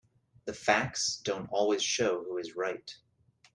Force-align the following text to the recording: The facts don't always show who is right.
The 0.45 0.53
facts 0.55 1.17
don't 1.23 1.47
always 1.51 1.83
show 1.83 2.23
who 2.23 2.39
is 2.39 2.55
right. 2.55 2.91